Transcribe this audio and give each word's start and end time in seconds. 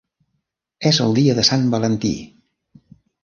És 0.91 0.99
el 1.03 1.13
Dia 1.19 1.35
de 1.41 1.45
Sant 1.51 1.67
Valentí! 1.75 2.13